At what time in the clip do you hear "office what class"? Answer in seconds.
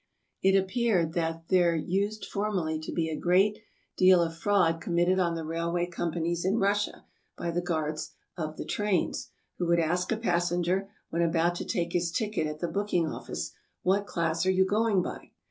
13.09-14.43